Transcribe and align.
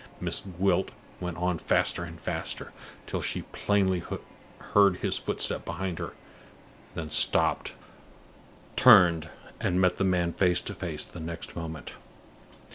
Miss 0.19 0.39
Gwilt 0.41 0.89
went 1.19 1.37
on 1.37 1.59
faster 1.59 2.03
and 2.03 2.19
faster 2.19 2.71
till 3.05 3.21
she 3.21 3.43
plainly 3.43 4.01
heard 4.73 4.97
his 4.97 5.19
footstep 5.19 5.63
behind 5.63 5.99
her, 5.99 6.13
then 6.95 7.11
stopped, 7.11 7.75
turned, 8.75 9.29
and 9.59 9.79
met 9.79 9.97
the 9.97 10.03
man 10.03 10.33
face 10.33 10.63
to 10.63 10.73
face 10.73 11.05
the 11.05 11.19
next 11.19 11.55
moment. 11.55 11.93